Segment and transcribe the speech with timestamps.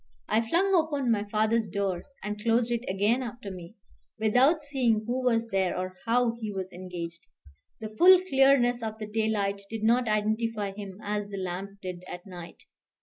[0.27, 3.75] I flung open my father's door, and closed it again after me,
[4.17, 7.27] without seeing who was there or how he was engaged.
[7.79, 12.25] The full clearness of the daylight did not identify him as the lamp did at
[12.25, 12.63] night.